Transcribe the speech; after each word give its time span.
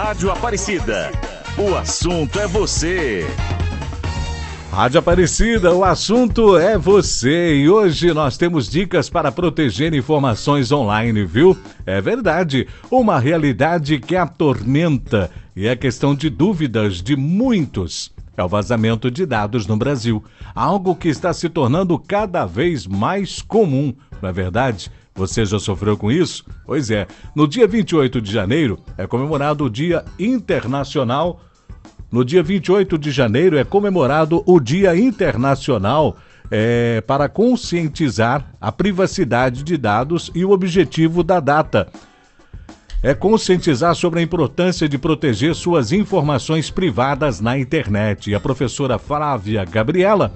Rádio 0.00 0.30
Aparecida. 0.30 1.10
O 1.58 1.74
assunto 1.74 2.38
é 2.38 2.46
você. 2.46 3.26
Rádio 4.70 5.00
Aparecida, 5.00 5.74
o 5.74 5.82
assunto 5.82 6.56
é 6.56 6.78
você 6.78 7.56
e 7.56 7.68
hoje 7.68 8.14
nós 8.14 8.36
temos 8.36 8.68
dicas 8.68 9.10
para 9.10 9.32
proteger 9.32 9.92
informações 9.92 10.70
online, 10.70 11.24
viu? 11.24 11.58
É 11.84 12.00
verdade, 12.00 12.68
uma 12.88 13.18
realidade 13.18 13.98
que 13.98 14.14
atormenta 14.14 15.32
e 15.56 15.66
é 15.66 15.74
questão 15.74 16.14
de 16.14 16.30
dúvidas 16.30 17.02
de 17.02 17.16
muitos. 17.16 18.12
É 18.36 18.44
o 18.44 18.48
vazamento 18.48 19.10
de 19.10 19.26
dados 19.26 19.66
no 19.66 19.76
Brasil, 19.76 20.22
algo 20.54 20.94
que 20.94 21.08
está 21.08 21.32
se 21.32 21.48
tornando 21.48 21.98
cada 21.98 22.46
vez 22.46 22.86
mais 22.86 23.42
comum, 23.42 23.92
não 24.22 24.28
é 24.28 24.32
verdade? 24.32 24.92
Você 25.18 25.44
já 25.44 25.58
sofreu 25.58 25.96
com 25.96 26.12
isso? 26.12 26.44
Pois 26.64 26.92
é, 26.92 27.08
no 27.34 27.48
dia 27.48 27.66
28 27.66 28.20
de 28.20 28.30
janeiro 28.30 28.78
é 28.96 29.04
comemorado 29.04 29.64
o 29.64 29.70
Dia 29.70 30.04
Internacional. 30.16 31.40
No 32.10 32.24
dia 32.24 32.40
28 32.40 32.96
de 32.96 33.10
janeiro 33.10 33.58
é 33.58 33.64
comemorado 33.64 34.44
o 34.46 34.60
Dia 34.60 34.96
Internacional 34.96 36.16
é, 36.52 37.00
para 37.00 37.28
conscientizar 37.28 38.54
a 38.60 38.70
privacidade 38.70 39.64
de 39.64 39.76
dados 39.76 40.30
e 40.36 40.44
o 40.44 40.52
objetivo 40.52 41.24
da 41.24 41.40
data 41.40 41.88
é 43.02 43.12
conscientizar 43.14 43.94
sobre 43.94 44.20
a 44.20 44.22
importância 44.22 44.88
de 44.88 44.98
proteger 44.98 45.54
suas 45.54 45.92
informações 45.92 46.70
privadas 46.70 47.40
na 47.40 47.58
internet. 47.58 48.30
E 48.30 48.34
a 48.34 48.40
professora 48.40 48.98
Flávia 48.98 49.64
Gabriela 49.64 50.32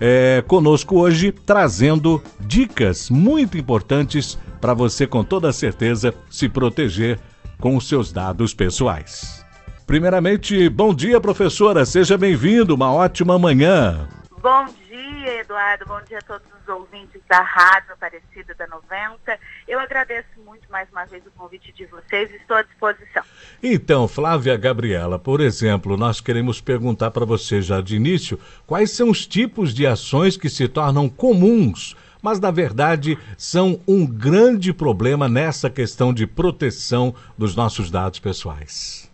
é, 0.00 0.42
conosco 0.46 0.98
hoje, 0.98 1.30
trazendo 1.30 2.22
dicas 2.40 3.10
muito 3.10 3.58
importantes 3.58 4.38
para 4.60 4.72
você, 4.72 5.06
com 5.06 5.22
toda 5.22 5.52
certeza, 5.52 6.14
se 6.30 6.48
proteger 6.48 7.20
com 7.60 7.76
os 7.76 7.86
seus 7.86 8.10
dados 8.10 8.54
pessoais. 8.54 9.44
Primeiramente, 9.86 10.68
bom 10.68 10.94
dia, 10.94 11.20
professora. 11.20 11.84
Seja 11.84 12.16
bem-vindo. 12.16 12.74
Uma 12.74 12.92
ótima 12.92 13.38
manhã. 13.38 14.08
Bom 14.42 14.64
dia, 14.88 15.40
Eduardo. 15.40 15.84
Bom 15.86 16.00
dia 16.08 16.16
a 16.16 16.22
todos 16.22 16.46
os 16.62 16.68
ouvintes 16.68 17.20
da 17.28 17.42
Rádio 17.42 17.92
Aparecida 17.92 18.54
da 18.54 18.66
90. 18.66 19.38
Eu 19.68 19.78
agradeço 19.78 20.28
muito 20.46 20.70
mais 20.70 20.88
uma 20.90 21.04
vez 21.04 21.22
o 21.26 21.30
convite 21.32 21.70
de 21.72 21.84
vocês 21.84 22.30
e 22.30 22.36
estou 22.36 22.56
à 22.56 22.62
disposição. 22.62 23.22
Então, 23.62 24.08
Flávia 24.08 24.56
Gabriela, 24.56 25.18
por 25.18 25.42
exemplo, 25.42 25.94
nós 25.94 26.22
queremos 26.22 26.58
perguntar 26.58 27.10
para 27.10 27.26
você 27.26 27.60
já 27.60 27.82
de 27.82 27.96
início 27.96 28.40
quais 28.66 28.92
são 28.92 29.10
os 29.10 29.26
tipos 29.26 29.74
de 29.74 29.86
ações 29.86 30.38
que 30.38 30.48
se 30.48 30.66
tornam 30.66 31.08
comuns 31.08 31.94
mas 32.22 32.38
na 32.38 32.50
verdade 32.50 33.18
são 33.38 33.80
um 33.88 34.06
grande 34.06 34.74
problema 34.74 35.26
nessa 35.26 35.70
questão 35.70 36.12
de 36.12 36.26
proteção 36.26 37.14
dos 37.36 37.56
nossos 37.56 37.90
dados 37.90 38.18
pessoais. 38.18 39.09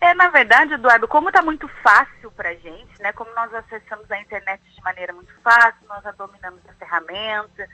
É, 0.00 0.14
na 0.14 0.30
verdade, 0.30 0.72
Eduardo, 0.72 1.06
como 1.06 1.28
está 1.28 1.42
muito 1.42 1.68
fácil 1.82 2.30
para 2.32 2.48
a 2.48 2.54
gente, 2.54 3.02
né? 3.02 3.12
Como 3.12 3.30
nós 3.34 3.52
acessamos 3.52 4.10
a 4.10 4.18
internet 4.18 4.62
de 4.74 4.82
maneira 4.82 5.12
muito 5.12 5.32
fácil, 5.42 5.86
nós 5.86 6.02
já 6.02 6.10
dominamos 6.12 6.66
a 6.66 6.72
ferramenta, 6.72 7.68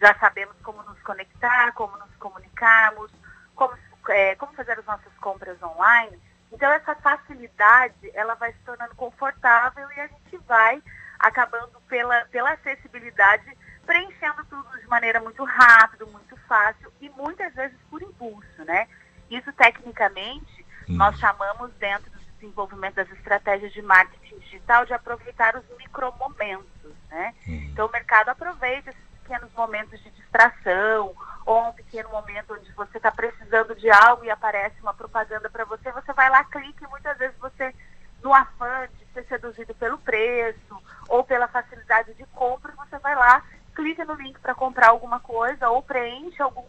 já 0.00 0.14
sabemos 0.20 0.56
como 0.62 0.80
nos 0.84 1.00
conectar, 1.02 1.72
como 1.72 1.96
nos 1.98 2.14
comunicarmos, 2.16 3.10
como, 3.56 3.74
é, 4.10 4.36
como 4.36 4.52
fazer 4.52 4.78
as 4.78 4.84
nossas 4.84 5.12
compras 5.20 5.60
online. 5.60 6.22
Então 6.52 6.70
essa 6.70 6.94
facilidade, 6.94 8.12
ela 8.14 8.34
vai 8.34 8.52
se 8.52 8.58
tornando 8.60 8.94
confortável 8.94 9.90
e 9.90 10.00
a 10.00 10.06
gente 10.06 10.36
vai 10.46 10.80
acabando 11.18 11.80
pela, 11.88 12.24
pela 12.26 12.52
acessibilidade, 12.52 13.58
preenchendo 13.84 14.44
tudo 14.44 14.78
de 14.78 14.86
maneira 14.86 15.18
muito 15.18 15.42
rápida, 15.42 16.06
muito 16.06 16.36
fácil 16.46 16.92
e 17.00 17.10
muitas 17.10 17.52
vezes 17.54 17.76
por 17.90 18.00
impulso, 18.00 18.64
né? 18.64 18.86
Isso 19.28 19.52
tecnicamente 19.54 20.61
Hum. 20.88 20.96
Nós 20.96 21.18
chamamos 21.18 21.70
dentro 21.74 22.10
do 22.10 22.18
desenvolvimento 22.18 22.96
das 22.96 23.10
estratégias 23.10 23.72
de 23.72 23.82
marketing 23.82 24.38
digital 24.38 24.84
de 24.84 24.92
aproveitar 24.92 25.56
os 25.56 25.64
micromomentos, 25.78 26.92
né? 27.10 27.34
Hum. 27.46 27.68
Então 27.72 27.86
o 27.86 27.92
mercado 27.92 28.30
aproveita 28.30 28.90
esses 28.90 29.02
pequenos 29.22 29.52
momentos 29.54 30.02
de 30.02 30.10
distração 30.10 31.14
ou 31.46 31.68
um 31.68 31.72
pequeno 31.72 32.08
momento 32.10 32.54
onde 32.54 32.70
você 32.72 32.98
está 32.98 33.10
precisando 33.10 33.74
de 33.74 33.90
algo 33.90 34.24
e 34.24 34.30
aparece 34.30 34.80
uma 34.80 34.94
propaganda 34.94 35.48
para 35.50 35.64
você, 35.64 35.90
você 35.92 36.12
vai 36.12 36.30
lá, 36.30 36.44
clica 36.44 36.84
e 36.84 36.88
muitas 36.88 37.16
vezes 37.18 37.36
você, 37.38 37.74
no 38.22 38.32
afã 38.32 38.88
de 38.98 39.04
ser 39.12 39.24
seduzido 39.26 39.74
pelo 39.74 39.98
preço 39.98 40.82
ou 41.08 41.24
pela 41.24 41.48
facilidade 41.48 42.14
de 42.14 42.24
compra, 42.26 42.72
você 42.72 42.98
vai 42.98 43.14
lá, 43.14 43.42
clica 43.74 44.04
no 44.04 44.14
link 44.14 44.38
para 44.40 44.54
comprar 44.54 44.88
alguma 44.88 45.18
coisa 45.20 45.68
ou 45.68 45.82
preenche 45.82 46.40
algum 46.40 46.64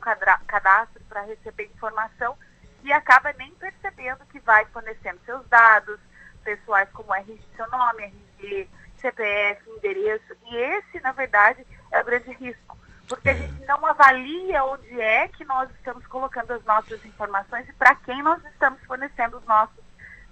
cadastro 0.47 1.03
para 1.07 1.21
receber 1.21 1.65
informação 1.65 2.35
e 2.83 2.91
acaba 2.91 3.33
nem 3.33 3.51
percebendo 3.51 4.19
que 4.31 4.39
vai 4.39 4.65
fornecendo 4.65 5.19
seus 5.25 5.45
dados 5.47 5.99
pessoais 6.43 6.89
como 6.91 7.13
RG, 7.13 7.39
seu 7.55 7.69
nome, 7.69 8.03
RG, 8.39 8.69
CPF, 8.97 9.69
endereço. 9.69 10.35
E 10.51 10.55
esse, 10.55 10.99
na 11.01 11.11
verdade, 11.11 11.65
é 11.91 12.01
o 12.01 12.05
grande 12.05 12.31
risco. 12.33 12.77
Porque 13.07 13.29
a 13.29 13.33
gente 13.33 13.65
não 13.65 13.85
avalia 13.85 14.63
onde 14.63 14.99
é 14.99 15.27
que 15.27 15.43
nós 15.45 15.69
estamos 15.71 16.05
colocando 16.07 16.51
as 16.51 16.63
nossas 16.65 17.03
informações 17.05 17.67
e 17.67 17.73
para 17.73 17.95
quem 17.95 18.23
nós 18.23 18.43
estamos 18.45 18.79
fornecendo 18.85 19.37
os 19.37 19.45
nossos 19.45 19.83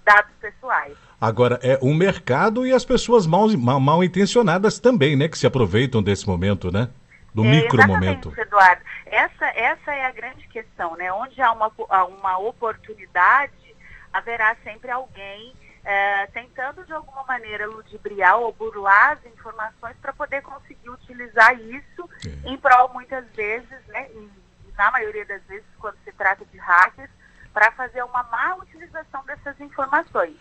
dados 0.03 0.31
pessoais. 0.39 0.97
Agora, 1.19 1.59
é 1.61 1.77
o 1.81 1.93
mercado 1.93 2.65
e 2.65 2.73
as 2.73 2.83
pessoas 2.83 3.27
mal, 3.27 3.47
mal, 3.57 3.79
mal 3.79 4.03
intencionadas 4.03 4.79
também, 4.79 5.15
né? 5.15 5.27
Que 5.27 5.37
se 5.37 5.45
aproveitam 5.45 6.01
desse 6.01 6.27
momento, 6.27 6.71
né? 6.71 6.89
Do 7.33 7.45
é, 7.45 7.47
micro 7.47 7.87
momento. 7.87 8.33
Eduardo. 8.37 8.81
Essa, 9.05 9.45
essa 9.47 9.93
é 9.93 10.05
a 10.05 10.11
grande 10.11 10.47
questão, 10.47 10.95
né? 10.95 11.11
Onde 11.13 11.41
há 11.41 11.51
uma, 11.51 11.71
uma 12.05 12.37
oportunidade, 12.39 13.75
haverá 14.11 14.55
sempre 14.63 14.91
alguém 14.91 15.53
é, 15.83 16.27
tentando 16.27 16.85
de 16.85 16.93
alguma 16.93 17.23
maneira 17.23 17.67
ludibriar 17.67 18.37
ou 18.37 18.53
burlar 18.53 19.13
as 19.13 19.25
informações 19.25 19.95
para 20.01 20.13
poder 20.13 20.41
conseguir 20.41 20.89
utilizar 20.89 21.59
isso 21.59 22.09
é. 22.25 22.49
em 22.49 22.57
prol 22.57 22.89
muitas 22.89 23.25
vezes, 23.33 23.87
né? 23.87 24.09
E, 24.11 24.41
na 24.77 24.91
maioria 24.91 25.25
das 25.25 25.43
vezes, 25.43 25.67
quando 25.79 25.97
se 26.03 26.11
trata 26.13 26.45
de 26.45 26.57
hackers, 26.57 27.11
para 27.53 27.71
fazer 27.73 28.03
uma 28.03 28.23
má 28.23 28.55
utilização 28.55 29.23
dessas 29.25 29.59
informações. 29.59 30.35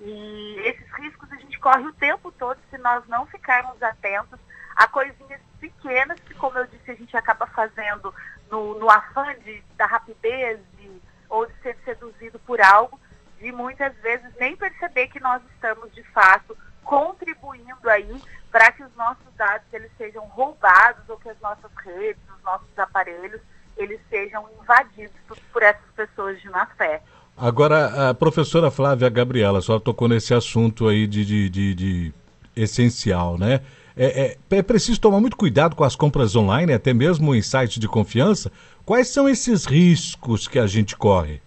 E 0.00 0.56
esses 0.64 0.90
riscos 0.92 1.30
a 1.32 1.36
gente 1.36 1.58
corre 1.58 1.86
o 1.86 1.92
tempo 1.92 2.32
todo 2.32 2.58
se 2.70 2.78
nós 2.78 3.06
não 3.06 3.26
ficarmos 3.26 3.82
atentos 3.82 4.38
a 4.76 4.86
coisinhas 4.86 5.40
pequenas 5.58 6.20
que, 6.20 6.34
como 6.34 6.58
eu 6.58 6.66
disse, 6.66 6.90
a 6.90 6.94
gente 6.94 7.16
acaba 7.16 7.46
fazendo 7.46 8.14
no, 8.50 8.78
no 8.78 8.90
afã 8.90 9.34
de, 9.44 9.62
da 9.76 9.86
rapidez 9.86 10.60
de, 10.78 10.90
ou 11.28 11.46
de 11.46 11.52
ser 11.62 11.76
seduzido 11.84 12.38
por 12.40 12.60
algo, 12.60 13.00
de 13.40 13.50
muitas 13.50 13.94
vezes 13.96 14.30
nem 14.38 14.54
perceber 14.56 15.08
que 15.08 15.20
nós 15.20 15.42
estamos, 15.54 15.92
de 15.94 16.02
fato, 16.04 16.56
contribuindo 16.84 17.88
aí 17.88 18.22
para 18.50 18.70
que 18.72 18.82
os 18.82 18.94
nossos 18.94 19.26
dados 19.36 19.66
eles 19.72 19.90
sejam 19.98 20.24
roubados 20.26 21.02
ou 21.08 21.18
que 21.18 21.28
as 21.28 21.40
nossas 21.40 21.70
redes, 21.84 22.22
os 22.36 22.42
nossos 22.42 22.78
aparelhos, 22.78 23.40
eles 23.76 24.00
sejam 24.08 24.48
invadidos 24.62 25.16
por, 25.52 25.62
essas 25.62 25.90
pessoas 25.94 26.40
de 26.40 26.48
má 26.48 26.66
fé. 26.78 27.02
Agora, 27.36 28.10
a 28.10 28.14
professora 28.14 28.70
Flávia 28.70 29.10
Gabriela, 29.10 29.60
só 29.60 29.78
tocou 29.78 30.08
nesse 30.08 30.32
assunto 30.32 30.88
aí 30.88 31.06
de, 31.06 31.24
de, 31.24 31.50
de, 31.50 31.74
de 31.74 32.14
essencial, 32.54 33.36
né? 33.36 33.60
É, 33.96 34.36
é, 34.50 34.58
é, 34.58 34.62
preciso 34.62 35.00
tomar 35.00 35.20
muito 35.20 35.36
cuidado 35.36 35.74
com 35.74 35.82
as 35.82 35.96
compras 35.96 36.36
online, 36.36 36.72
até 36.72 36.92
mesmo 36.92 37.34
em 37.34 37.40
sites 37.40 37.78
de 37.78 37.88
confiança. 37.88 38.52
Quais 38.84 39.08
são 39.08 39.26
esses 39.26 39.64
riscos 39.64 40.46
que 40.46 40.58
a 40.58 40.66
gente 40.66 40.94
corre? 40.94 41.40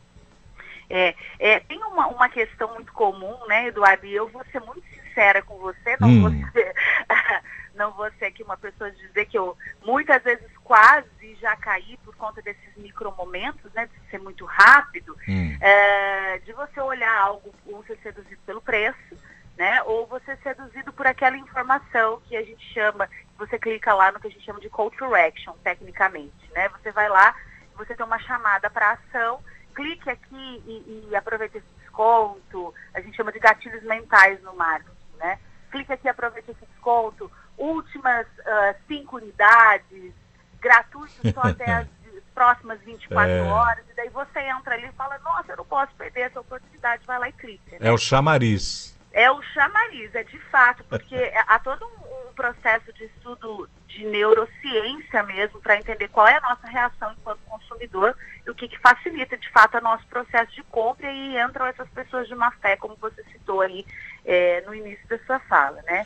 É, 0.90 1.14
é, 1.38 1.60
tem 1.60 1.78
uma, 1.84 2.08
uma 2.08 2.28
questão 2.28 2.74
muito 2.74 2.92
comum, 2.92 3.38
né, 3.48 3.68
Eduardo? 3.68 4.08
E 4.08 4.16
eu 4.16 4.28
vou 4.28 4.44
ser 4.52 4.60
muito 4.62 4.84
sincera 4.90 5.44
com 5.44 5.60
você, 5.60 5.96
não, 6.00 6.10
hum. 6.10 6.22
vou, 6.22 6.52
ser, 6.52 6.74
não 7.76 7.92
vou 7.92 8.10
ser 8.18 8.26
aqui 8.26 8.42
uma 8.42 8.58
pessoa 8.58 8.90
de 8.90 8.98
dizer 8.98 9.26
que 9.26 9.38
eu 9.38 9.56
muitas 9.86 10.24
vezes 10.24 10.48
quase 10.64 11.08
já 11.40 11.56
caí 11.56 11.98
por 12.04 12.16
conta 12.16 12.42
desses 12.42 12.76
micromomentos, 12.78 13.72
né, 13.74 13.88
de 13.88 14.10
ser 14.10 14.20
muito 14.20 14.44
rápido, 14.46 15.16
hum. 15.28 15.56
é, 15.62 16.40
de 16.40 16.52
você 16.54 16.80
olhar 16.82 17.16
algo, 17.20 17.54
ou 17.68 17.84
ser 17.84 17.98
seduzido 18.02 18.42
pelo 18.46 18.62
preço, 18.62 19.16
né? 19.60 19.84
Ou 19.84 20.08
você 20.08 20.32
é 20.32 20.38
seduzido 20.38 20.94
por 20.94 21.06
aquela 21.06 21.38
informação 21.38 22.22
que 22.22 22.38
a 22.38 22.42
gente 22.42 22.66
chama, 22.74 23.10
você 23.38 23.60
clica 23.60 23.94
lá 23.94 24.10
no 24.10 24.18
que 24.18 24.28
a 24.28 24.32
gente 24.32 24.46
chama 24.46 24.62
de 24.62 24.70
call 24.70 24.90
to 24.90 25.14
action, 25.14 25.54
tecnicamente, 25.62 26.50
né? 26.56 26.70
Você 26.70 26.94
vai 26.94 27.10
lá, 27.10 27.36
você 27.76 27.94
tem 27.94 28.06
uma 28.06 28.20
chamada 28.20 28.70
para 28.70 28.92
ação, 28.92 29.42
clique 29.76 30.10
aqui 30.10 30.64
e, 30.66 31.10
e 31.10 31.16
aproveite 31.16 31.58
esse 31.58 31.68
desconto, 31.78 32.74
a 32.94 33.02
gente 33.02 33.18
chama 33.18 33.34
de 33.34 33.40
gatilhos 33.40 33.84
mentais 33.84 34.42
no 34.44 34.56
marketing, 34.56 35.18
né? 35.18 35.38
Clique 35.70 35.92
aqui, 35.92 36.08
aproveite 36.08 36.52
esse 36.52 36.66
desconto, 36.66 37.30
últimas 37.58 38.26
uh, 38.28 38.76
cinco 38.88 39.18
unidades, 39.18 40.14
gratuito 40.62 41.34
só 41.34 41.42
até 41.42 41.70
as 41.70 41.88
próximas 42.34 42.80
24 42.80 43.30
é... 43.30 43.42
horas, 43.42 43.84
e 43.90 43.94
daí 43.94 44.08
você 44.08 44.40
entra 44.40 44.76
ali 44.76 44.88
e 44.88 44.94
fala, 44.94 45.20
nossa, 45.20 45.52
eu 45.52 45.58
não 45.58 45.66
posso 45.66 45.94
perder 45.96 46.22
essa 46.22 46.40
oportunidade, 46.40 47.06
vai 47.06 47.20
lá 47.20 47.28
e 47.28 47.34
clica. 47.34 47.72
Né? 47.72 47.90
É 47.90 47.92
o 47.92 47.98
chamariz 47.98 48.98
é 49.12 49.30
o 49.32 49.42
chamariz, 49.42 50.14
é 50.14 50.24
de 50.24 50.38
fato, 50.52 50.84
porque 50.86 51.16
há 51.48 51.60
todo 51.60 51.86
um, 51.86 52.30
um 52.30 52.34
processo 52.34 52.92
de 52.94 53.06
estudo 53.06 53.70
de 53.88 54.06
neurociência 54.06 55.24
mesmo, 55.24 55.60
para 55.62 55.78
entender 55.78 56.08
qual 56.10 56.28
é 56.28 56.38
a 56.38 56.42
nossa 56.42 56.68
reação 56.68 57.12
enquanto 57.14 57.40
consumidor 57.42 58.16
e 58.46 58.50
o 58.50 58.56
que, 58.56 58.68
que 58.68 58.80
facilita 58.80 59.36
de 59.38 59.50
fato 59.50 59.78
o 59.78 59.82
nosso 59.82 60.06
processo 60.08 60.52
de 60.54 60.64
compra 60.64 61.12
e 61.12 61.40
entram 61.40 61.66
essas 61.66 61.90
pessoas 61.90 62.28
de 62.28 62.36
má 62.36 62.52
fé, 62.52 62.78
como 62.78 62.96
você 62.96 63.24
citou 63.26 63.62
aí 63.62 63.86
é, 64.26 64.62
no 64.62 64.74
início 64.74 65.08
da 65.08 65.18
sua 65.20 65.40
fala, 65.40 65.82
né? 65.84 66.06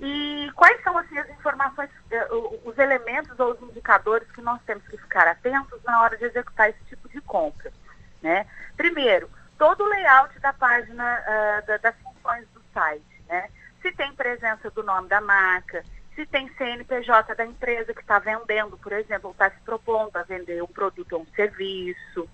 E 0.00 0.50
quais 0.54 0.82
são 0.82 0.96
assim, 0.98 1.18
as 1.18 1.28
informações, 1.30 1.88
eh, 2.10 2.28
os 2.64 2.76
elementos 2.78 3.38
ou 3.38 3.52
os 3.52 3.62
indicadores 3.62 4.30
que 4.32 4.42
nós 4.42 4.60
temos 4.66 4.86
que 4.88 4.98
ficar 4.98 5.26
atentos 5.28 5.80
na 5.84 6.02
hora 6.02 6.16
de 6.16 6.24
executar 6.24 6.68
esse 6.68 6.84
tipo 6.86 7.08
de 7.08 7.20
compra? 7.20 7.72
Né? 8.20 8.44
Primeiro, 8.76 9.30
todo 9.56 9.84
o 9.84 9.88
layout 9.88 10.36
da 10.40 10.52
página 10.52 11.20
uh, 11.20 11.66
da, 11.66 11.76
das 11.76 11.94
funções 12.24 12.48
do 12.48 12.62
site. 12.72 13.22
Né? 13.28 13.48
Se 13.82 13.92
tem 13.92 14.12
presença 14.14 14.70
do 14.70 14.82
nome 14.82 15.08
da 15.08 15.20
marca, 15.20 15.84
se 16.14 16.24
tem 16.26 16.48
CNPJ 16.56 17.34
da 17.34 17.44
empresa 17.44 17.92
que 17.92 18.00
está 18.00 18.18
vendendo, 18.18 18.78
por 18.78 18.92
exemplo, 18.92 19.28
ou 19.28 19.32
está 19.32 19.50
se 19.50 19.60
propondo 19.60 20.16
a 20.16 20.22
vender 20.22 20.62
um 20.62 20.66
produto 20.66 21.12
ou 21.14 21.22
um 21.22 21.26
serviço, 21.34 22.28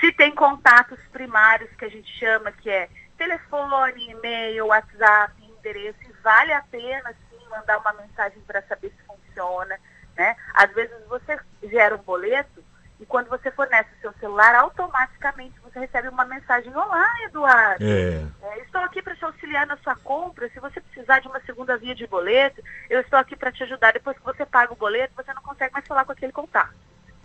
se 0.00 0.12
tem 0.12 0.34
contatos 0.34 0.98
primários 1.12 1.70
que 1.76 1.84
a 1.84 1.88
gente 1.88 2.12
chama 2.18 2.52
que 2.52 2.68
é 2.68 2.88
telefone, 3.16 4.10
e-mail, 4.10 4.66
WhatsApp, 4.66 5.32
endereço, 5.42 5.98
vale 6.22 6.52
a 6.52 6.62
pena 6.62 7.14
sim 7.30 7.38
mandar 7.48 7.78
uma 7.78 7.92
mensagem 7.92 8.40
para 8.42 8.62
saber 8.62 8.90
se 8.90 9.02
funciona. 9.04 9.78
Né? 10.16 10.36
Às 10.54 10.72
vezes 10.72 10.94
você 11.06 11.38
gera 11.62 11.94
um 11.94 12.02
boleto 12.02 12.61
e 13.02 13.06
quando 13.06 13.28
você 13.28 13.50
fornece 13.50 13.90
o 13.96 14.00
seu 14.00 14.12
celular, 14.20 14.54
automaticamente 14.54 15.58
você 15.60 15.80
recebe 15.80 16.08
uma 16.08 16.24
mensagem: 16.24 16.72
Olá, 16.72 17.04
Eduardo. 17.24 17.84
É. 17.84 18.24
É, 18.40 18.58
estou 18.60 18.80
aqui 18.80 19.02
para 19.02 19.16
te 19.16 19.24
auxiliar 19.24 19.66
na 19.66 19.76
sua 19.78 19.96
compra. 19.96 20.48
Se 20.50 20.60
você 20.60 20.80
precisar 20.80 21.18
de 21.18 21.26
uma 21.26 21.40
segunda 21.40 21.76
via 21.76 21.96
de 21.96 22.06
boleto, 22.06 22.62
eu 22.88 23.00
estou 23.00 23.18
aqui 23.18 23.34
para 23.34 23.50
te 23.50 23.64
ajudar. 23.64 23.92
Depois 23.92 24.16
que 24.16 24.22
você 24.22 24.46
paga 24.46 24.72
o 24.72 24.76
boleto, 24.76 25.14
você 25.16 25.34
não 25.34 25.42
consegue 25.42 25.72
mais 25.72 25.84
falar 25.84 26.04
com 26.04 26.12
aquele 26.12 26.30
contato. 26.30 26.72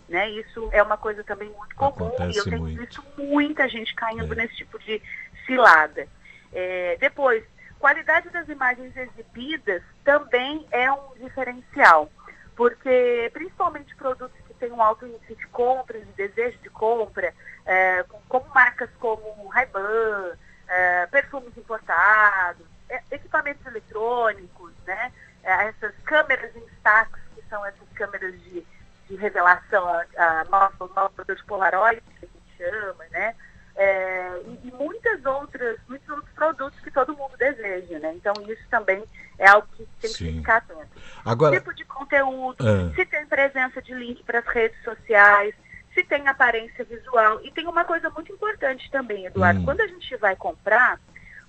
Né? 0.09 0.31
Isso 0.31 0.67
é 0.71 0.81
uma 0.81 0.97
coisa 0.97 1.23
também 1.23 1.49
muito 1.49 1.75
comum 1.75 2.07
Acontece 2.07 2.33
e 2.33 2.37
eu 2.39 2.43
tenho 2.45 2.61
muito. 2.61 2.79
visto 2.79 3.03
muita 3.15 3.69
gente 3.69 3.93
caindo 3.93 4.33
é. 4.33 4.35
nesse 4.35 4.55
tipo 4.55 4.79
de 4.79 4.99
cilada. 5.45 6.07
É, 6.51 6.97
depois, 6.99 7.43
qualidade 7.77 8.31
das 8.31 8.49
imagens 8.49 8.97
exibidas 8.97 9.83
também 10.03 10.65
é 10.71 10.91
um 10.91 11.13
diferencial, 11.21 12.11
porque 12.55 13.29
principalmente 13.31 13.95
produtos 13.95 14.46
têm 14.57 14.71
um 14.71 14.81
alto 14.81 15.05
índice 15.05 15.35
de 15.35 15.47
compra, 15.47 15.99
de 15.99 16.11
desejo 16.13 16.57
de 16.59 16.69
compra, 16.69 17.33
é, 17.65 18.03
como 18.27 18.45
marcas 18.53 18.89
como 18.99 19.47
Ray-Ban, 19.47 20.33
é, 20.67 21.05
perfumes 21.07 21.55
importados, 21.57 22.65
é, 22.89 23.01
equipamentos 23.11 23.65
eletrônicos, 23.65 24.73
né, 24.85 25.11
é, 25.43 25.67
essas 25.67 25.93
câmeras 26.03 26.55
em 26.55 26.65
stacks, 26.77 27.21
que 27.35 27.41
são 27.49 27.65
essas 27.65 27.87
câmeras 27.93 28.33
de, 28.41 28.65
de 29.07 29.15
revelação, 29.15 29.87
a, 29.87 30.41
a 30.41 31.09
produto 31.09 31.35
de 31.35 31.43
Polaroid, 31.45 32.01
que 32.19 32.25
a 32.25 32.27
gente 32.27 32.57
chama, 32.57 33.05
né, 33.11 33.35
é, 33.77 34.41
e, 34.47 34.67
e, 34.67 34.71
muitas 34.73 35.23
outras, 35.23 35.77
muitos 35.87 36.09
outros 36.09 36.33
produtos 36.33 36.79
que 36.79 36.89
todo 36.89 37.15
mundo 37.15 37.37
deseja, 37.37 37.99
né? 37.99 38.13
Então 38.15 38.33
isso 38.47 38.63
também 38.71 39.03
é 39.37 39.47
algo 39.47 39.67
que 39.75 39.87
tem 40.01 40.09
Sim. 40.09 40.25
que 40.25 40.37
ficar 40.39 40.57
atento. 40.57 40.87
Agora, 41.23 41.55
tipo 41.55 41.73
de 41.75 41.85
conteúdo, 41.85 42.57
é. 42.67 42.95
se 42.95 43.05
tem 43.05 43.25
presença 43.27 43.79
de 43.79 43.93
link 43.93 44.23
para 44.23 44.39
as 44.39 44.47
redes 44.47 44.81
sociais, 44.83 45.53
se 45.93 46.03
tem 46.03 46.27
aparência 46.27 46.83
visual. 46.85 47.39
E 47.43 47.51
tem 47.51 47.67
uma 47.67 47.85
coisa 47.85 48.09
muito 48.09 48.31
importante 48.31 48.89
também, 48.89 49.25
Eduardo. 49.27 49.59
Hum. 49.61 49.65
Quando 49.65 49.81
a 49.81 49.87
gente 49.87 50.15
vai 50.17 50.35
comprar, 50.35 50.99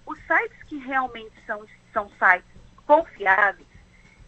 os 0.06 0.18
sites 0.26 0.62
que 0.64 0.76
realmente 0.78 1.34
são, 1.46 1.64
são 1.94 2.10
sites 2.18 2.48
confiáveis, 2.86 3.66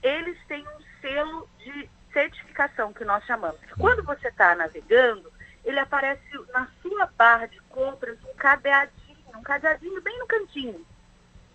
eles 0.02 0.38
têm 0.48 0.66
um 0.66 1.00
selo 1.02 1.48
de 1.58 1.90
certificação 2.14 2.94
que 2.94 3.04
nós 3.04 3.24
chamamos. 3.24 3.60
Quando 3.78 4.02
você 4.02 4.28
está 4.28 4.54
navegando, 4.54 5.30
ele 5.64 5.78
aparece 5.78 6.22
na 6.52 6.68
sua 6.82 7.06
barra 7.16 7.46
de 7.46 7.60
compras 7.62 8.18
um 8.24 8.34
cadeadinho, 8.34 9.18
um 9.34 9.42
cadeadinho 9.42 10.00
bem 10.00 10.18
no 10.18 10.26
cantinho, 10.26 10.86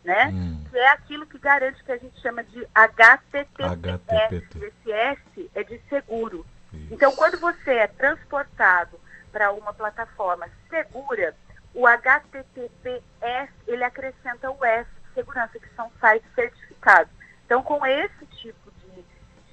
né? 0.03 0.27
Hum. 0.27 0.63
Que 0.69 0.77
é 0.77 0.89
aquilo 0.89 1.25
que 1.25 1.37
garante 1.37 1.83
que 1.83 1.91
a 1.91 1.97
gente 1.97 2.19
chama 2.21 2.43
de 2.43 2.67
HTTPS. 2.73 3.71
HTTP. 3.73 4.65
Esse 4.65 4.91
S 4.91 5.51
é 5.55 5.63
de 5.63 5.79
seguro. 5.89 6.45
Isso. 6.73 6.93
Então, 6.93 7.15
quando 7.15 7.39
você 7.39 7.71
é 7.71 7.87
transportado 7.87 8.99
para 9.31 9.51
uma 9.51 9.73
plataforma 9.73 10.47
segura, 10.69 11.35
o 11.73 11.85
HTTPS, 11.85 13.51
ele 13.67 13.83
acrescenta 13.83 14.49
o 14.49 14.63
S 14.63 14.89
de 14.89 15.13
segurança, 15.13 15.59
que 15.59 15.69
são 15.75 15.91
sites 15.99 16.33
certificados. 16.33 17.11
Então, 17.45 17.61
com 17.61 17.85
esse 17.85 18.25
tipo 18.27 18.71
de, 18.71 18.84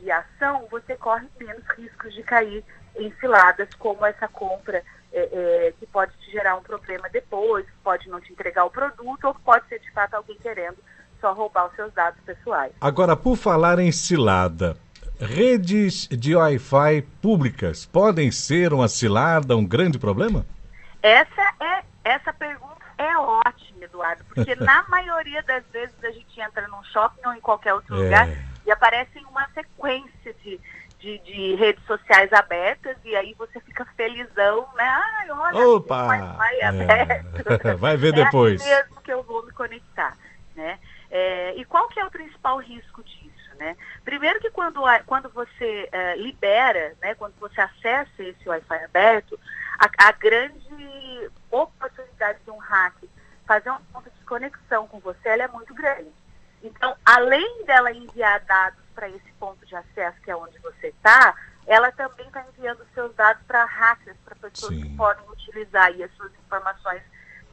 de 0.03 0.11
ação, 0.11 0.67
você 0.71 0.97
corre 0.97 1.27
menos 1.39 1.63
riscos 1.77 2.13
de 2.13 2.23
cair 2.23 2.65
em 2.97 3.11
ciladas, 3.21 3.69
como 3.79 4.05
essa 4.05 4.29
compra 4.29 4.83
é, 5.13 5.21
é, 5.21 5.75
que 5.79 5.87
pode 5.87 6.13
te 6.19 6.31
gerar 6.31 6.57
um 6.57 6.63
problema 6.63 7.09
depois, 7.09 7.65
pode 7.83 8.09
não 8.09 8.21
te 8.21 8.33
entregar 8.33 8.65
o 8.65 8.71
produto, 8.71 9.25
ou 9.25 9.35
pode 9.35 9.67
ser 9.69 9.79
de 9.79 9.91
fato 9.93 10.15
alguém 10.15 10.37
querendo 10.39 10.77
só 11.21 11.33
roubar 11.33 11.69
os 11.69 11.77
seus 11.77 11.93
dados 11.95 12.21
pessoais. 12.25 12.73
Agora, 12.81 13.17
por 13.17 13.37
falar 13.37 13.79
em 13.79 13.93
cilada, 13.93 14.77
redes 15.21 16.09
de 16.09 16.35
Wi-Fi 16.35 17.03
públicas 17.23 17.87
podem 17.87 18.31
ser 18.33 18.73
uma 18.73 18.89
cilada, 18.89 19.57
um 19.57 19.65
grande 19.65 19.99
problema? 19.99 20.45
Essa 21.01 21.55
é 21.61 21.85
essa 22.05 22.33
pergunta 22.33 22.73
é 22.99 23.17
ótima, 23.17 23.85
Eduardo, 23.85 24.25
porque 24.25 24.55
na 24.59 24.83
maioria 24.89 25.43
das 25.45 25.65
vezes 25.73 25.95
a 26.03 26.11
gente 26.11 26.41
entra 26.41 26.67
num 26.69 26.83
shopping 26.85 27.27
ou 27.27 27.35
em 27.35 27.41
qualquer 27.41 27.75
outro 27.75 27.95
é. 27.95 27.99
lugar 27.99 28.52
e 28.67 28.71
aparece 28.71 29.19
uma 29.31 29.49
sequência 29.55 30.35
de 30.43 30.61
de, 31.03 31.19
de, 31.19 31.55
redes 31.57 31.85
sociais 31.85 32.33
abertas 32.33 32.97
e 33.05 33.15
aí 33.17 33.35
você 33.35 33.59
fica 33.61 33.85
felizão, 33.97 34.69
né? 34.77 34.85
Ai, 34.85 35.31
olha, 35.33 35.69
Opa! 35.71 36.07
Wi-Fi 36.07 36.57
é. 36.61 36.65
aberto. 36.65 37.45
Vai 37.77 37.97
ver 37.97 38.15
é 38.15 38.25
depois. 38.25 38.65
É 38.65 38.77
mesmo 38.77 39.01
que 39.03 39.13
eu 39.13 39.23
vou 39.25 39.45
me 39.45 39.51
conectar, 39.51 40.17
né? 40.55 40.79
É, 41.11 41.55
e 41.57 41.65
qual 41.65 41.89
que 41.89 41.99
é 41.99 42.05
o 42.05 42.11
principal 42.11 42.59
risco 42.59 43.03
disso, 43.03 43.51
né? 43.59 43.77
Primeiro 44.05 44.39
que 44.39 44.51
quando, 44.51 44.81
quando 45.05 45.29
você 45.31 45.89
é, 45.91 46.17
libera, 46.17 46.95
né, 47.03 47.17
quando 47.17 47.35
você 47.41 47.61
acessa 47.61 48.23
esse 48.23 48.49
Wi-Fi 48.49 48.85
aberto, 48.85 49.39
a, 49.79 50.09
a 50.09 50.13
grande 50.13 51.31
oportunidade 51.51 52.39
de 52.45 52.51
um 52.51 52.59
hack 52.59 52.95
fazer 53.45 53.71
um 53.71 53.81
ponto 53.93 54.09
de 54.09 54.25
conexão 54.25 54.87
com 54.87 55.01
você, 55.01 55.29
ela 55.29 55.43
é 55.43 55.49
muito 55.49 55.75
grande. 55.75 56.11
Então, 56.63 56.97
além 57.05 57.65
dela 57.65 57.93
enviar 57.93 58.41
dados 58.41 58.81
para 58.95 59.09
esse 59.09 59.33
ponto 59.39 59.65
de 59.67 59.75
acesso, 59.75 60.21
que 60.23 60.31
é 60.31 60.37
onde 60.37 60.59
você 60.61 60.89
está, 60.89 61.35
ela 61.67 61.91
também 61.93 62.27
está 62.27 62.45
enviando 62.49 62.87
seus 62.95 63.15
dados 63.15 63.43
para 63.47 63.65
hackers, 63.65 64.17
para 64.25 64.37
pessoas 64.37 64.75
Sim. 64.75 64.83
que 64.83 64.97
podem 64.97 65.29
utilizar 65.31 65.87
aí 65.87 66.03
as 66.03 66.13
suas 66.15 66.33
informações 66.35 67.03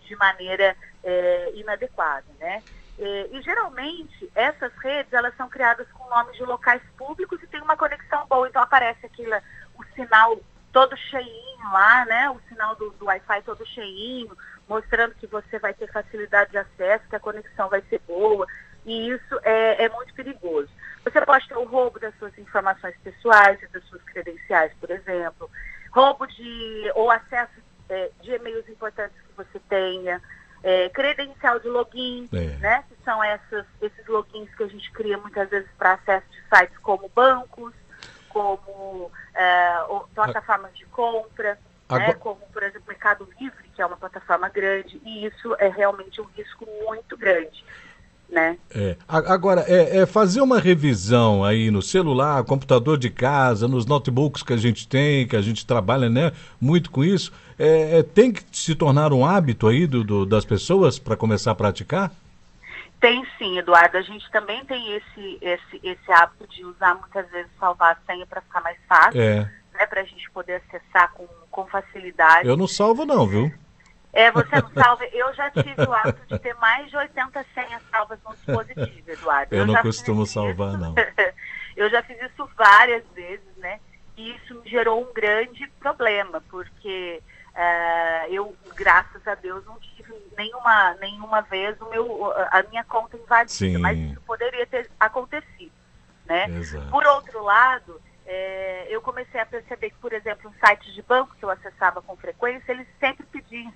de 0.01 0.15
maneira 0.15 0.75
é, 1.03 1.51
inadequada, 1.55 2.25
né? 2.39 2.63
E, 2.97 3.29
e, 3.31 3.41
geralmente 3.41 4.29
essas 4.35 4.73
redes 4.77 5.13
elas 5.13 5.35
são 5.37 5.47
criadas 5.47 5.87
com 5.93 6.09
nomes 6.09 6.35
de 6.35 6.43
locais 6.43 6.81
públicos 6.97 7.41
e 7.41 7.47
tem 7.47 7.61
uma 7.61 7.77
conexão 7.77 8.27
boa, 8.27 8.49
então 8.49 8.61
aparece 8.61 9.05
aquilo, 9.05 9.35
o 9.75 9.83
sinal 9.95 10.37
todo 10.73 10.97
cheinho 10.97 11.71
lá, 11.71 12.05
né? 12.05 12.29
O 12.29 12.39
sinal 12.49 12.75
do, 12.75 12.89
do 12.91 13.05
Wi-Fi 13.05 13.41
todo 13.43 13.65
cheinho, 13.67 14.35
mostrando 14.67 15.15
que 15.15 15.27
você 15.27 15.57
vai 15.59 15.73
ter 15.73 15.91
facilidade 15.91 16.51
de 16.51 16.57
acesso, 16.57 17.07
que 17.07 17.15
a 17.15 17.19
conexão 17.19 17.69
vai 17.69 17.81
ser 17.83 17.99
boa 18.07 18.45
e 18.89 19.11
isso 19.11 19.39
é, 19.43 19.85
é 19.85 19.89
muito 19.89 20.11
perigoso. 20.15 20.67
Você 21.03 21.21
pode 21.21 21.47
ter 21.47 21.55
o 21.55 21.63
roubo 21.63 21.99
das 21.99 22.13
suas 22.17 22.35
informações 22.39 22.95
pessoais 23.03 23.61
e 23.61 23.67
das 23.67 23.83
suas 23.83 24.01
credenciais, 24.01 24.71
por 24.79 24.89
exemplo, 24.89 25.49
roubo 25.91 26.25
de 26.25 26.91
ou 26.95 27.11
acesso 27.11 27.53
é, 27.87 28.09
de 28.19 28.31
e-mails 28.31 28.67
importantes 28.67 29.15
que 29.21 29.33
você 29.37 29.59
tenha, 29.69 30.19
é, 30.63 30.89
credencial 30.89 31.59
de 31.59 31.67
login, 31.67 32.27
é. 32.33 32.57
né? 32.57 32.83
Que 32.89 32.95
são 33.05 33.23
essas, 33.23 33.65
esses 33.79 34.07
logins 34.07 34.49
que 34.55 34.63
a 34.63 34.67
gente 34.67 34.91
cria 34.91 35.19
muitas 35.19 35.47
vezes 35.49 35.69
para 35.77 35.93
acesso 35.93 36.25
de 36.31 36.41
sites 36.49 36.77
como 36.79 37.07
bancos, 37.09 37.73
como 38.29 39.11
é, 39.35 39.75
plataformas 40.15 40.75
de 40.75 40.85
compra, 40.87 41.53
né? 41.53 41.59
Agora... 41.89 42.07
né? 42.07 42.13
como 42.15 42.41
por 42.51 42.63
exemplo 42.63 42.87
Mercado 42.87 43.29
Livre, 43.39 43.69
que 43.75 43.83
é 43.83 43.85
uma 43.85 43.97
plataforma 43.97 44.49
grande, 44.49 44.99
e 45.05 45.27
isso 45.27 45.55
é 45.59 45.67
realmente 45.67 46.19
um 46.19 46.25
risco 46.35 46.65
muito 46.87 47.15
grande 47.15 47.63
né? 48.31 48.57
É. 48.73 48.95
Agora, 49.07 49.65
é, 49.67 49.99
é, 49.99 50.05
fazer 50.05 50.41
uma 50.41 50.59
revisão 50.59 51.43
aí 51.43 51.71
no 51.71 51.81
celular, 51.81 52.43
computador 52.43 52.97
de 52.97 53.09
casa, 53.09 53.67
nos 53.67 53.85
notebooks 53.85 54.43
que 54.43 54.53
a 54.53 54.57
gente 54.57 54.87
tem, 54.87 55.27
que 55.27 55.35
a 55.35 55.41
gente 55.41 55.65
trabalha 55.65 56.09
né, 56.09 56.31
muito 56.61 56.91
com 56.91 57.03
isso, 57.03 57.33
é, 57.57 57.99
é 57.99 58.03
tem 58.03 58.31
que 58.31 58.43
se 58.51 58.75
tornar 58.75 59.11
um 59.11 59.25
hábito 59.25 59.67
aí 59.67 59.87
do, 59.87 60.03
do 60.03 60.25
das 60.25 60.45
pessoas 60.45 60.99
para 60.99 61.17
começar 61.17 61.51
a 61.51 61.55
praticar? 61.55 62.11
Tem 62.99 63.25
sim, 63.37 63.57
Eduardo. 63.57 63.97
A 63.97 64.01
gente 64.01 64.29
também 64.29 64.63
tem 64.65 64.95
esse, 64.95 65.37
esse, 65.41 65.79
esse 65.81 66.11
hábito 66.11 66.47
de 66.49 66.65
usar 66.65 66.95
muitas 66.95 67.29
vezes 67.31 67.49
salvar 67.59 67.93
a 67.93 68.11
senha 68.11 68.25
para 68.27 68.41
ficar 68.41 68.61
mais 68.61 68.77
fácil, 68.87 69.21
é. 69.21 69.49
né, 69.73 69.85
para 69.87 70.01
a 70.01 70.05
gente 70.05 70.29
poder 70.31 70.61
acessar 70.67 71.11
com, 71.13 71.25
com 71.49 71.65
facilidade. 71.65 72.47
Eu 72.47 72.57
não 72.57 72.67
salvo 72.67 73.05
não, 73.05 73.25
viu? 73.25 73.51
É, 74.11 74.31
você 74.31 74.61
não 74.61 74.71
salva. 74.71 75.05
Eu 75.05 75.33
já 75.33 75.51
tive 75.51 75.83
o 75.87 75.93
hábito 75.93 76.25
de 76.27 76.39
ter 76.39 76.55
mais 76.55 76.89
de 76.89 76.97
80 76.97 77.45
senhas 77.53 77.81
salvas 77.91 78.19
no 78.23 78.35
dispositivo, 78.35 79.11
Eduardo. 79.11 79.53
Eu, 79.53 79.59
eu 79.59 79.67
não 79.67 79.81
costumo 79.81 80.25
salvar, 80.25 80.77
não. 80.77 80.95
eu 81.77 81.89
já 81.89 82.01
fiz 82.03 82.19
isso 82.21 82.49
várias 82.57 83.03
vezes, 83.13 83.55
né? 83.57 83.79
E 84.17 84.35
isso 84.35 84.55
me 84.55 84.69
gerou 84.69 85.01
um 85.01 85.13
grande 85.13 85.67
problema, 85.79 86.41
porque 86.49 87.21
uh, 87.53 88.33
eu, 88.33 88.55
graças 88.75 89.25
a 89.27 89.35
Deus, 89.35 89.63
não 89.65 89.79
tive 89.79 90.13
nenhuma, 90.37 90.95
nenhuma 90.95 91.41
vez 91.41 91.79
o 91.79 91.89
meu, 91.89 92.33
a 92.51 92.63
minha 92.63 92.83
conta 92.83 93.15
invadida, 93.15 93.53
Sim. 93.53 93.77
mas 93.77 93.97
isso 93.97 94.19
poderia 94.21 94.65
ter 94.65 94.89
acontecido, 94.99 95.71
né? 96.25 96.49
Exato. 96.49 96.89
Por 96.89 97.05
outro 97.05 97.41
lado, 97.43 98.01
é, 98.25 98.87
eu 98.89 99.01
comecei 99.01 99.39
a 99.39 99.45
perceber 99.45 99.91
que, 99.91 99.97
por 99.97 100.11
exemplo, 100.11 100.51
em 100.51 100.67
sites 100.67 100.93
de 100.93 101.01
banco 101.01 101.35
que 101.35 101.43
eu 101.45 101.49
acessava 101.49 102.01
com 102.01 102.15
frequência, 102.17 102.71
eles 102.71 102.87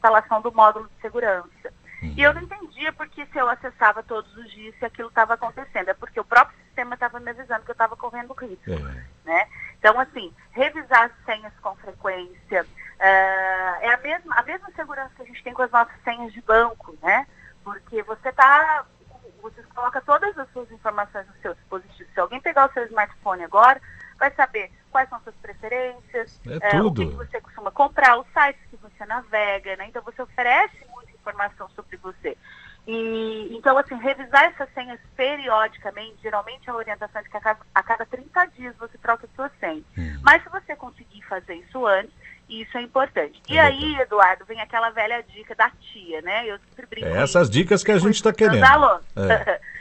instalação 0.03 0.41
do 0.41 0.51
módulo 0.51 0.89
de 0.89 1.01
segurança. 1.01 1.74
Uhum. 2.01 2.13
E 2.17 2.22
eu 2.22 2.33
não 2.33 2.41
entendia 2.41 2.91
porque 2.91 3.25
se 3.27 3.38
eu 3.38 3.48
acessava 3.48 4.03
todos 4.03 4.36
os 4.36 4.51
dias 4.51 4.75
se 4.77 4.86
aquilo 4.86 5.07
estava 5.07 5.36
acontecendo. 5.36 5.89
É 5.89 5.93
porque 5.93 6.19
o 6.19 6.25
próprio 6.25 6.57
sistema 6.65 6.95
estava 6.95 7.19
me 7.19 7.31
avisando 7.31 7.63
que 7.63 7.72
eu 7.72 7.74
estava 7.74 7.95
correndo 7.95 8.33
risco. 8.33 8.72
É. 8.72 9.03
Né? 9.24 9.48
Então, 9.79 9.98
assim, 10.00 10.33
revisar 10.51 11.05
as 11.05 11.25
senhas 11.25 11.53
com 11.62 11.75
frequência 11.77 12.63
uh, 12.63 13.75
é 13.79 13.93
a 13.93 13.98
mesma, 13.98 14.36
a 14.36 14.43
mesma 14.43 14.69
segurança 14.75 15.12
que 15.15 15.22
a 15.22 15.25
gente 15.25 15.43
tem 15.43 15.53
com 15.53 15.62
as 15.62 15.72
nossas 15.72 15.95
senhas 16.03 16.33
de 16.33 16.41
banco, 16.41 16.98
né? 17.01 17.25
Porque 17.63 18.03
você 18.03 18.29
está 18.29 18.86
você 19.41 19.62
coloca 19.75 20.00
todas 20.01 20.38
as 20.38 20.50
suas 20.53 20.72
informações 20.72 21.27
no 21.27 21.33
seu 21.41 21.53
dispositivo. 21.53 22.10
Se 22.13 22.19
alguém 22.19 22.39
pegar 22.39 22.69
o 22.69 22.74
seu 22.74 22.86
smartphone 22.86 23.43
agora, 23.43 23.81
vai 24.17 24.32
saber 24.32 24.72
quais 24.91 25.10
são 25.10 25.20
suas 25.22 25.36
preferências, 25.36 26.39
é, 26.46 26.77
é, 26.77 26.82
o 26.82 26.93
que 26.93 27.05
você 27.05 27.41
costuma 27.41 27.72
comprar, 27.72 28.20
os 28.20 28.27
sites 28.27 28.62
que 28.70 28.77
você 28.77 29.05
navega, 29.05 29.75
né? 29.75 29.88
Então 29.88 30.01
você 30.03 30.22
oferece 30.22 30.77
muita 30.91 31.12
informação 31.12 31.70
sobre 31.75 31.98
você. 31.98 32.38
E, 32.86 33.55
então, 33.55 33.77
assim, 33.77 33.96
revisar 33.96 34.43
essas 34.43 34.72
senhas 34.74 35.00
periodicamente, 35.15 36.22
geralmente 36.22 36.70
a 36.70 36.75
orientação 36.75 37.22
é 37.22 37.24
que 37.24 37.38
a 37.38 37.41
cada, 37.41 37.60
a 37.74 37.84
cada 37.84 38.05
30 38.05 38.46
dias 38.48 38.75
você 38.77 38.98
troca 38.98 39.25
a 39.25 39.36
sua 39.36 39.50
senha. 39.60 39.84
Hum. 39.98 40.20
Mas 40.22 40.43
se 40.43 40.50
você 40.50 40.75
conseguir 40.75 41.22
fazer 41.24 41.55
isso 41.55 41.86
antes, 41.88 42.13
isso 42.50 42.77
é 42.77 42.82
importante. 42.82 43.41
É 43.50 43.53
e 43.53 43.60
aí, 43.60 43.96
Eduardo, 44.01 44.46
vem 44.46 44.60
aquela 44.60 44.89
velha 44.89 45.24
dica 45.24 45.55
da 45.55 45.70
tia, 45.70 46.22
né? 46.22 46.46
Eu 46.46 46.60
sempre 46.70 46.86
brinco. 46.86 47.08
É 47.08 47.22
essas 47.22 47.50
dicas 47.50 47.84
que 47.84 47.91
a 47.91 47.98
gente 47.98 48.15
está 48.15 48.34
querendo. 48.34 48.65
É. 49.15 49.62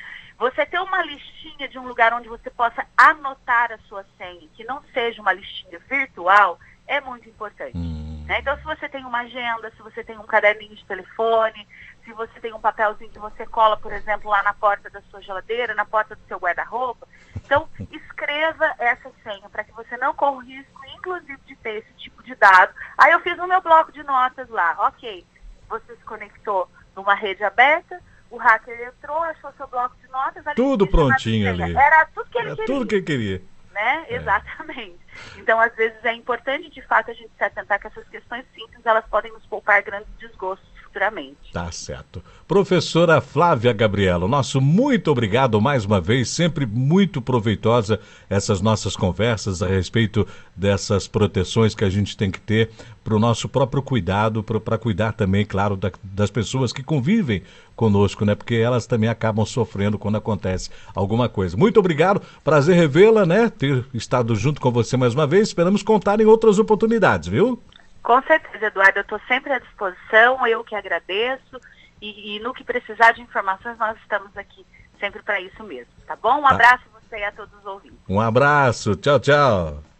Você 0.43 0.67
ter 0.67 0.81
uma 0.81 1.01
listinha 1.05 1.69
de 1.69 1.79
um 1.79 1.87
lugar 1.87 2.13
onde 2.13 2.29
você 2.29 2.51
possa 2.51 2.85
anotar 2.97 3.71
a 3.71 3.79
sua 3.87 4.05
senha, 4.19 4.49
que 4.57 4.65
não 4.65 4.83
seja 4.93 5.23
uma 5.23 5.33
listinha 5.33 5.79
virtual, 5.89 6.59
é 6.85 7.01
muito 7.01 7.29
importante. 7.29 7.79
Hum. 7.79 8.25
Né? 8.27 8.41
Então, 8.41 8.57
se 8.57 8.65
você 8.65 8.89
tem 8.89 9.05
uma 9.05 9.21
agenda, 9.21 9.71
se 9.71 9.81
você 9.81 10.03
tem 10.03 10.19
um 10.19 10.27
caderninho 10.27 10.75
de 10.75 10.85
telefone, 10.85 11.69
se 12.05 12.13
você 12.13 12.41
tem 12.41 12.53
um 12.53 12.61
papelzinho 12.61 13.13
que 13.13 13.21
você 13.21 13.47
cola, 13.47 13.77
por 13.77 13.93
exemplo, 13.93 14.29
lá 14.29 14.43
na 14.43 14.53
porta 14.53 14.91
da 14.91 15.01
sua 15.03 15.23
geladeira, 15.23 15.77
na 15.77 15.85
porta 15.85 16.17
do 16.17 16.27
seu 16.27 16.39
guarda-roupa, 16.39 17.07
então 17.37 17.69
escreva 17.93 18.75
essa 18.81 19.13
senha 19.23 19.49
para 19.49 19.63
que 19.63 19.71
você 19.71 19.97
não 19.97 20.13
corra 20.13 20.39
o 20.39 20.41
risco, 20.41 20.81
inclusive, 20.97 21.41
de 21.47 21.55
ter 21.55 21.77
esse 21.77 21.93
tipo 21.99 22.21
de 22.25 22.35
dado. 22.35 22.75
Aí 22.99 23.13
eu 23.13 23.21
fiz 23.21 23.39
o 23.39 23.47
meu 23.47 23.61
bloco 23.61 23.93
de 23.93 24.03
notas 24.03 24.49
lá, 24.49 24.75
ok, 24.89 25.25
você 25.69 25.95
se 25.95 26.03
conectou 26.03 26.69
numa 26.97 27.15
rede 27.15 27.45
aberta, 27.45 28.03
o 28.33 28.39
hacker 28.39 28.89
entrou, 28.89 29.23
achou 29.25 29.53
seu 29.59 29.69
bloco 29.69 29.95
de 30.03 30.11
notas. 30.11 30.43
Tudo 30.57 30.87
prontinho 30.87 31.51
ali. 31.51 31.77
Era 31.77 32.07
tudo 32.07 32.31
que 32.31 32.39
ele 32.39 32.47
Era 32.47 32.57
queria. 32.57 32.75
Tudo 32.75 32.87
que 32.87 32.95
ele 32.95 33.05
queria. 33.05 33.43
Né? 33.73 34.07
É. 34.09 34.17
Exatamente. 34.17 34.99
Então, 35.37 35.61
às 35.61 35.75
vezes, 35.77 36.03
é 36.03 36.15
importante, 36.15 36.71
de 36.71 36.81
fato, 36.83 37.11
a 37.11 37.15
gente 37.15 37.31
se 37.37 37.45
atentar 37.45 37.79
que 37.79 37.87
essas 37.89 38.09
questões 38.09 38.47
simples, 38.55 38.85
elas 38.85 39.05
podem 39.07 39.31
nos 39.33 39.45
poupar 39.47 39.83
grandes 39.83 40.09
desgostos 40.19 40.72
futuramente. 40.93 41.53
Tá 41.53 41.73
certo. 41.73 42.23
Professora 42.47 43.21
Flávia 43.21 43.73
Gabriela, 43.73 44.29
nosso 44.29 44.61
muito 44.61 45.11
obrigado 45.11 45.59
mais 45.61 45.87
uma 45.87 46.01
vez, 46.01 46.29
sempre 46.29 46.67
muito 46.67 47.23
proveitosa 47.23 47.99
essas 48.29 48.61
nossas 48.61 48.95
conversas 48.95 49.63
a 49.63 49.67
respeito 49.67 50.27
dessas 50.55 51.09
proteções 51.09 51.75
que 51.75 51.85
a 51.85 51.89
gente 51.89 52.15
tem 52.17 52.31
que 52.31 52.41
ter 52.41 52.71
para 53.03 53.17
o 53.17 53.19
nosso 53.19 53.49
próprio 53.49 53.83
cuidado, 53.83 54.43
para 54.43 54.79
cuidar 54.79 55.13
também, 55.13 55.45
claro, 55.45 55.77
da, 55.77 55.91
das 56.03 56.31
pessoas 56.31 56.73
que 56.73 56.83
convivem 56.83 57.43
conosco, 57.75 58.25
né? 58.25 58.35
Porque 58.35 58.55
elas 58.55 58.87
também 58.87 59.09
acabam 59.09 59.45
sofrendo 59.47 59.99
quando 59.99 60.17
acontece 60.17 60.71
alguma 60.95 61.29
coisa. 61.29 61.57
Muito 61.57 61.81
obrigado, 61.81 62.23
prazer 62.45 62.77
revê-la, 62.77 63.25
né? 63.25 63.49
Ter 63.49 63.85
estado 63.95 64.37
junto 64.37 64.61
com 64.61 64.71
você 64.71 64.97
mais 64.97 65.15
uma 65.15 65.27
vez. 65.27 65.49
Esperamos 65.49 65.83
contar 65.83 66.21
em 66.21 66.27
outras 66.27 66.59
oportunidades, 66.59 67.29
viu? 67.29 67.59
Com 68.02 68.21
certeza, 68.23 68.66
Eduardo, 68.66 68.99
eu 68.99 69.02
estou 69.02 69.21
sempre 69.28 69.52
à 69.52 69.59
disposição, 69.59 70.47
eu 70.47 70.64
que 70.64 70.75
agradeço. 70.75 71.61
E, 72.00 72.37
e, 72.37 72.40
no 72.40 72.52
que 72.52 72.64
precisar 72.64 73.12
de 73.12 73.23
informações, 73.23 73.78
nós 73.78 73.97
estamos 73.99 74.37
aqui 74.37 74.66
sempre 74.99 75.23
para 75.23 75.40
isso 75.40 75.62
mesmo, 75.62 75.92
tá 76.04 76.16
bom? 76.16 76.40
Um 76.40 76.42
tá. 76.42 76.50
abraço 76.50 76.82
a 76.92 77.00
você 77.00 77.18
e 77.18 77.25
a 77.25 77.30
todos 77.30 77.56
os 77.56 77.64
ouvintes. 77.64 77.99
Um 78.09 78.21
abraço, 78.21 78.97
tchau, 78.97 79.21
tchau. 79.21 79.92